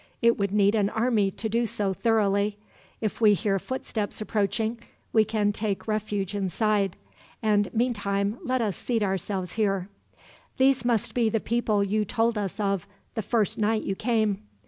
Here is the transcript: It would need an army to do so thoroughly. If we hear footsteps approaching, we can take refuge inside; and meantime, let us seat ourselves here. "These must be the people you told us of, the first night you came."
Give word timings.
It 0.19 0.39
would 0.39 0.51
need 0.51 0.73
an 0.73 0.89
army 0.89 1.29
to 1.29 1.47
do 1.47 1.67
so 1.67 1.93
thoroughly. 1.93 2.57
If 3.01 3.21
we 3.21 3.35
hear 3.35 3.59
footsteps 3.59 4.19
approaching, 4.19 4.79
we 5.13 5.23
can 5.23 5.51
take 5.53 5.87
refuge 5.87 6.33
inside; 6.33 6.95
and 7.43 7.71
meantime, 7.71 8.39
let 8.43 8.63
us 8.63 8.75
seat 8.75 9.03
ourselves 9.03 9.53
here. 9.53 9.89
"These 10.57 10.83
must 10.83 11.13
be 11.13 11.29
the 11.29 11.39
people 11.39 11.83
you 11.83 12.03
told 12.03 12.35
us 12.35 12.59
of, 12.59 12.87
the 13.13 13.21
first 13.21 13.59
night 13.59 13.83
you 13.83 13.93
came." 13.95 14.41